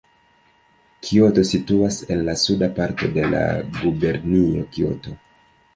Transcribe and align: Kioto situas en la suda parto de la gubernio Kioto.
Kioto 1.07 1.43
situas 1.51 1.99
en 2.15 2.25
la 2.31 2.35
suda 2.47 2.73
parto 2.81 3.11
de 3.19 3.29
la 3.35 3.45
gubernio 3.83 4.69
Kioto. 4.75 5.17